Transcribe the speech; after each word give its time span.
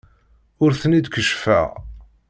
Ur 0.63 0.71
ten-id-keccfeɣ. 0.81 1.67